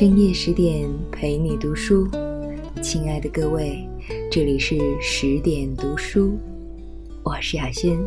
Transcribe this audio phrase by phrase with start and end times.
[0.00, 2.08] 深夜十点陪你读书，
[2.80, 3.86] 亲爱的各位，
[4.30, 6.38] 这里是十点读书，
[7.22, 8.00] 我是雅轩，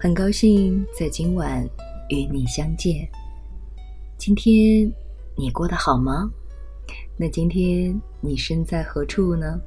[0.00, 1.64] 很高兴在今晚
[2.08, 3.08] 与你相见。
[4.18, 4.92] 今天
[5.36, 6.28] 你过得好吗？
[7.16, 9.60] 那今天你身在何处呢？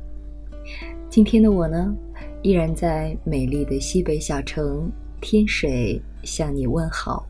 [1.09, 1.95] 今天的我呢，
[2.41, 7.25] 依然在美丽的西北小城天水向你问好。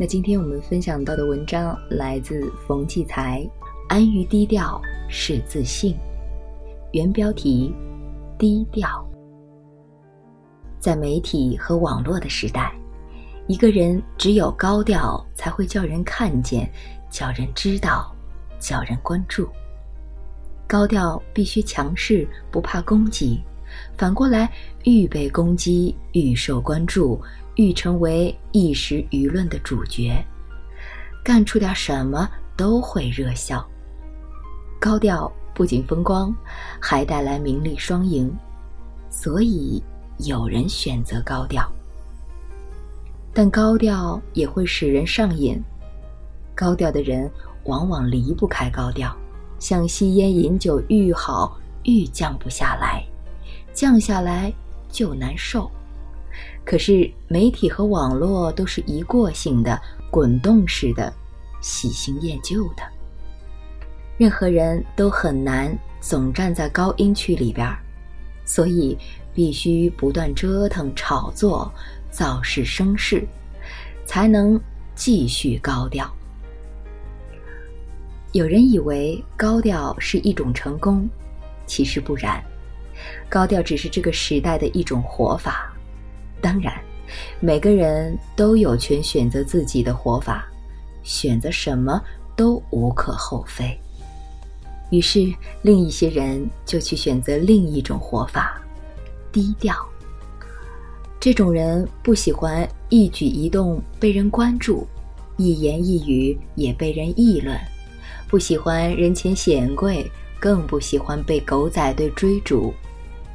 [0.00, 3.42] 那今天我们分享到的文章来自冯骥才，
[3.86, 5.92] 《安于低调是自信》。
[6.92, 7.70] 原标题：
[8.38, 9.06] 低调。
[10.78, 12.72] 在媒体和网络的时代，
[13.46, 16.66] 一个人只有高调，才会叫人看见，
[17.10, 18.10] 叫人知道，
[18.58, 19.46] 叫人关注。
[20.66, 23.38] 高调必须强势，不怕攻击；
[23.98, 24.50] 反过来，
[24.84, 27.20] 愈被攻击，愈受关注。
[27.56, 30.24] 欲成为一时舆论的主角，
[31.24, 33.64] 干出点什么都会热销。
[34.80, 36.34] 高调不仅风光，
[36.80, 38.32] 还带来名利双赢，
[39.10, 39.82] 所以
[40.18, 41.70] 有人选择高调。
[43.32, 45.62] 但高调也会使人上瘾，
[46.54, 47.30] 高调的人
[47.64, 49.14] 往往离不开高调，
[49.58, 53.04] 像吸烟饮酒愈好愈降不下来，
[53.72, 54.52] 降下来
[54.88, 55.70] 就难受。
[56.64, 61.12] 可是，媒体和网络都是一过性的、滚动式的、
[61.60, 62.82] 喜新厌旧的。
[64.16, 67.78] 任何人都很难总站在高音区里边儿，
[68.44, 68.96] 所以
[69.34, 71.72] 必须不断折腾、炒作、
[72.10, 73.26] 造势生事，
[74.04, 74.60] 才能
[74.94, 76.10] 继续高调。
[78.32, 81.08] 有人以为高调是一种成功，
[81.66, 82.40] 其实不然，
[83.28, 85.69] 高调只是这个时代的一种活法。
[86.40, 86.72] 当然，
[87.38, 90.46] 每个人都有权选择自己的活法，
[91.02, 92.02] 选择什么
[92.34, 93.78] 都无可厚非。
[94.90, 98.60] 于是，另一些人就去选择另一种活法——
[99.30, 99.74] 低调。
[101.20, 104.86] 这种人不喜欢一举一动被人关注，
[105.36, 107.56] 一言一语也被人议论，
[108.26, 112.72] 不喜欢人前显贵，更不喜欢被狗仔队追逐。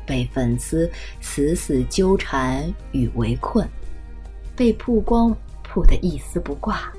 [0.06, 0.90] 被粉丝
[1.22, 3.68] 死死纠缠与围困，
[4.56, 6.92] 被曝光曝得一丝不挂。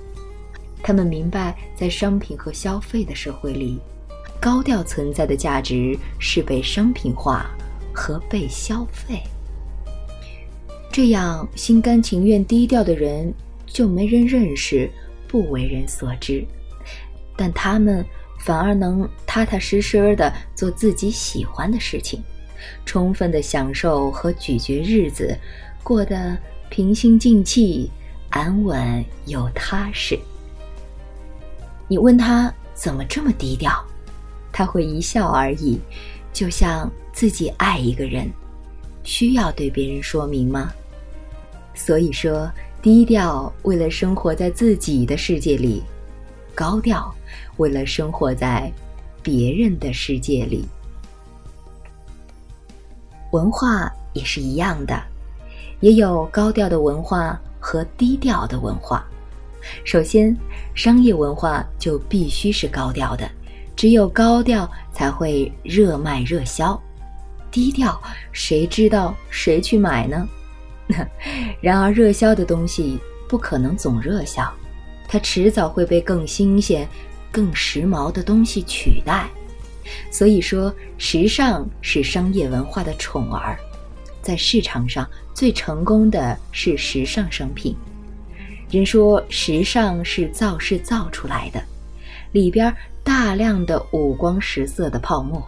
[0.82, 3.80] 他们明白，在商品和消费的社会里，
[4.40, 7.46] 高调存在的价值是被商品化
[7.92, 9.20] 和被消费。
[10.92, 13.32] 这样心甘情愿低调的人
[13.66, 14.90] 就没人认识，
[15.26, 16.46] 不为人所知。
[17.36, 18.04] 但他们
[18.38, 22.22] 反而能踏踏实实的做自己喜欢的事情。
[22.84, 25.36] 充分的享受和咀嚼日子，
[25.82, 26.36] 过得
[26.68, 27.90] 平心静气、
[28.30, 30.18] 安稳又踏实。
[31.88, 33.72] 你问他怎么这么低调，
[34.52, 35.78] 他会一笑而已，
[36.32, 38.28] 就像自己爱一个人，
[39.04, 40.72] 需要对别人说明吗？
[41.74, 42.50] 所以说，
[42.82, 45.82] 低调为了生活在自己的世界里，
[46.54, 47.14] 高调
[47.58, 48.72] 为了生活在
[49.22, 50.64] 别人的世界里。
[53.36, 54.98] 文化也是一样的，
[55.80, 59.04] 也有高调的文化和低调的文化。
[59.84, 60.34] 首先，
[60.74, 63.30] 商业文化就必须是高调的，
[63.76, 66.80] 只有高调才会热卖热销。
[67.50, 68.00] 低调，
[68.32, 70.26] 谁知道谁去买呢？
[71.60, 72.98] 然而，热销的东西
[73.28, 74.50] 不可能总热销，
[75.06, 76.88] 它迟早会被更新鲜、
[77.30, 79.28] 更时髦的东西取代。
[80.10, 83.58] 所以说，时尚是商业文化的宠儿，
[84.22, 87.76] 在市场上最成功的是时尚商品。
[88.70, 91.62] 人说时尚是造势造出来的，
[92.32, 95.40] 里边大量的五光十色的泡沫，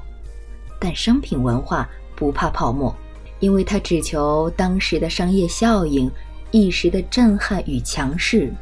[0.78, 2.94] 但商品文化不怕泡沫，
[3.40, 6.08] 因为它只求当时的商业效应、
[6.52, 8.52] 一时的震撼与强势，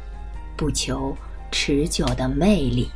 [0.55, 1.15] 不求
[1.51, 2.89] 持久的魅力。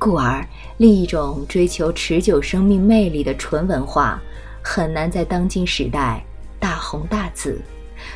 [0.00, 0.42] 故而，
[0.78, 4.18] 另一种追求持久生命魅力的纯文化，
[4.64, 6.24] 很难在当今时代
[6.58, 7.60] 大红大紫。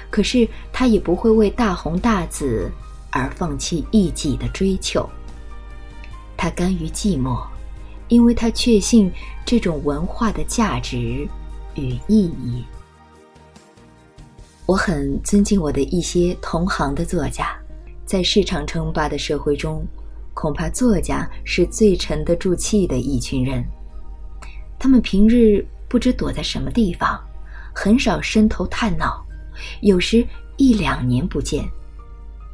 [0.08, 2.72] 可是，他也不会为大红大紫
[3.10, 5.06] 而放弃一己的追求。
[6.38, 7.44] 他甘于寂寞，
[8.08, 9.12] 因为他确信
[9.44, 11.28] 这种文化的价值
[11.74, 12.64] 与意义。
[14.64, 17.54] 我很尊敬我的一些同行的作家，
[18.06, 19.86] 在市场称霸的社会中。
[20.34, 23.64] 恐怕作家是最沉得住气的一群人，
[24.78, 27.18] 他们平日不知躲在什么地方，
[27.72, 29.24] 很少伸头探脑，
[29.80, 30.26] 有时
[30.56, 31.64] 一两年不见，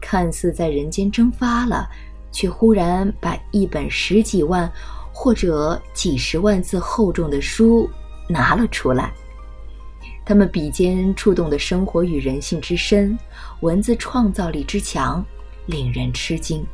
[0.00, 1.88] 看似在人间蒸发了，
[2.30, 4.70] 却忽然把一本十几万
[5.12, 7.88] 或者几十万字厚重的书
[8.28, 9.12] 拿了出来。
[10.24, 13.18] 他们笔尖触动的生活与人性之深，
[13.62, 15.24] 文字创造力之强，
[15.66, 16.64] 令人吃惊。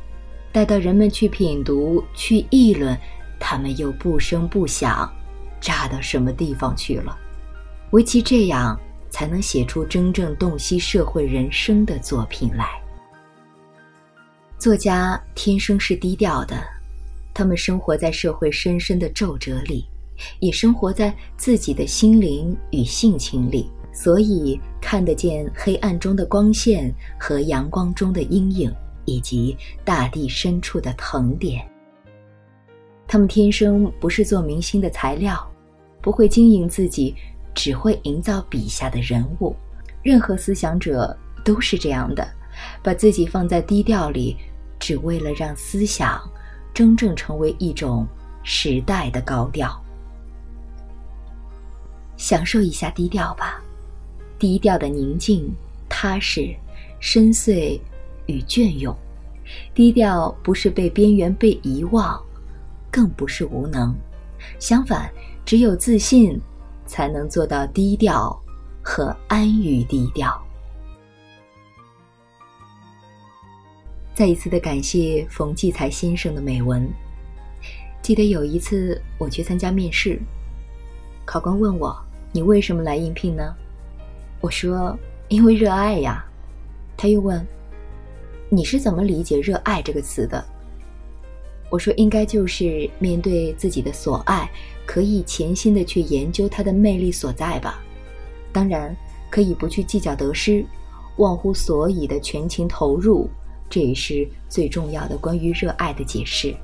[0.57, 2.97] 待到人们去品读、去议论，
[3.39, 5.07] 他们又不声不响，
[5.61, 7.15] 炸到什么地方去了？
[7.91, 8.75] 唯其这样，
[9.07, 12.67] 才能写出真正洞悉社会人生的作品来。
[14.57, 16.59] 作家天生是低调的，
[17.35, 19.85] 他们生活在社会深深的皱褶里，
[20.39, 28.73] 也生活在自己的心灵与性情里，所以看得见黑暗中的光线和阳光中的阴影。
[29.07, 31.65] 以及大地深处的藤点。
[33.07, 35.49] 他们天生不是做明星的材料，
[36.01, 37.15] 不会经营自己，
[37.55, 39.55] 只会营造笔下的人物。
[40.03, 42.27] 任何思想者都是这样的，
[42.83, 44.35] 把自己放在低调里，
[44.77, 46.21] 只为了让思想
[46.73, 48.05] 真正成为一种
[48.43, 49.81] 时代的高调。
[52.17, 53.63] 享受一下低调吧，
[54.37, 55.49] 低调的宁静、
[55.87, 56.53] 踏实、
[56.99, 57.79] 深邃。
[58.27, 58.95] 与隽永，
[59.73, 62.17] 低调不是被边缘、被遗忘，
[62.91, 63.93] 更不是无能。
[64.59, 65.11] 相反，
[65.43, 66.39] 只有自信，
[66.85, 68.39] 才能做到低调
[68.81, 70.39] 和安于低调。
[74.13, 76.87] 再一次的感谢冯骥才先生的美文。
[78.01, 80.19] 记得有一次我去参加面试，
[81.25, 81.95] 考官问我
[82.31, 83.53] ：“你为什么来应聘呢？”
[84.39, 84.97] 我说
[85.29, 86.23] ：“因为热爱呀。”
[86.97, 87.45] 他又问。
[88.49, 90.43] 你是怎么理解“热爱”这个词的？
[91.69, 94.49] 我说，应该就是面对自己的所爱，
[94.85, 97.83] 可以潜心的去研究它的魅力所在吧。
[98.53, 98.95] 当然，
[99.29, 100.65] 可以不去计较得失，
[101.17, 103.29] 忘乎所以的全情投入，
[103.69, 106.55] 这也是最重要的关于热爱的解释。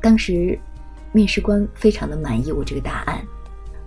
[0.00, 0.58] 当时，
[1.12, 3.24] 面试官非常的满意我这个答案，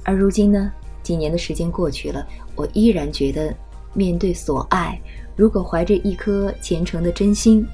[0.06, 0.72] 而如今呢，
[1.04, 2.26] 几年的时间过去了，
[2.56, 3.54] 我依然觉得，
[3.94, 4.98] 面对所爱。
[5.36, 7.66] 如果怀着一颗虔诚的真心，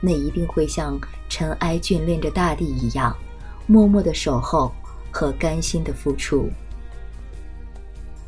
[0.00, 0.98] 那一定会像
[1.28, 3.14] 尘埃眷恋着大地一样，
[3.66, 4.72] 默默的守候
[5.10, 6.48] 和甘心的付出。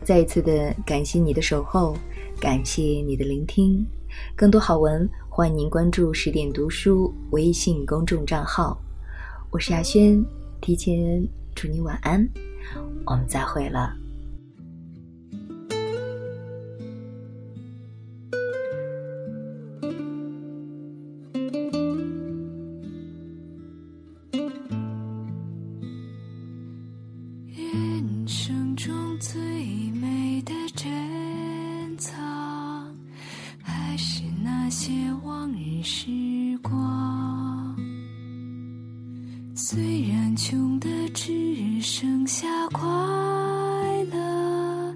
[0.05, 1.97] 再一次的感谢你的守候，
[2.41, 3.87] 感谢你的聆听。
[4.35, 8.79] 更多好文，欢迎您关注十点读书微信公众账号。
[9.51, 10.23] 我是亚轩，
[10.61, 12.27] 提前祝你晚安，
[13.07, 14.08] 我们再会了。
[27.55, 29.41] 人生中最
[29.93, 30.89] 美的珍
[31.97, 32.15] 藏，
[33.63, 34.93] 还是那些
[35.25, 36.07] 往日时
[36.63, 37.77] 光。
[39.55, 42.87] 虽然穷得只剩下快
[44.13, 44.95] 乐，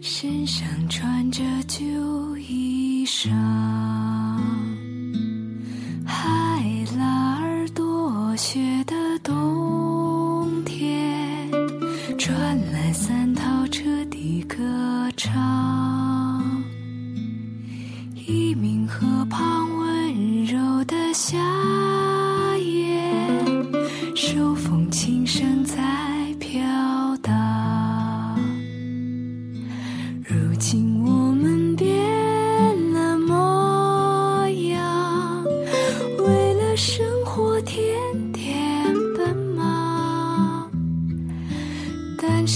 [0.00, 4.13] 身上穿着旧衣裳。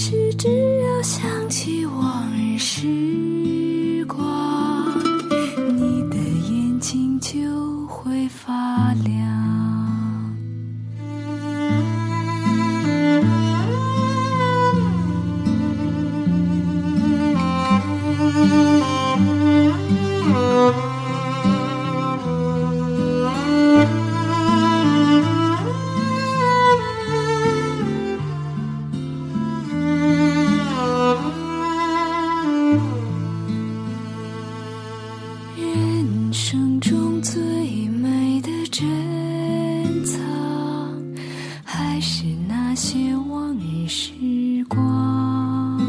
[0.01, 0.47] 是只
[0.81, 4.48] 要想起往日时光。
[44.69, 45.81] 光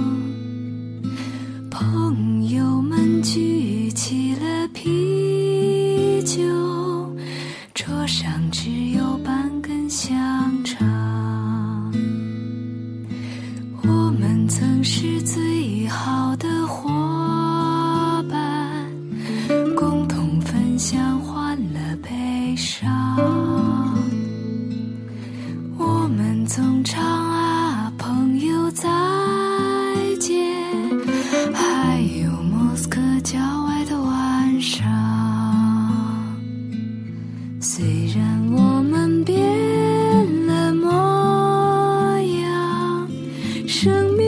[1.70, 6.40] 朋友们举起了啤酒
[7.74, 10.10] 桌上只有半根香
[10.64, 11.92] 肠
[13.82, 16.88] 我们曾是最好的伙
[18.30, 18.90] 伴
[19.76, 22.88] 共同分享欢乐悲伤。
[25.78, 27.09] 我们总唱
[43.82, 44.19] 生命。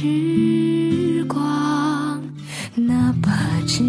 [0.00, 2.22] 时光，
[2.74, 3.82] 哪怕只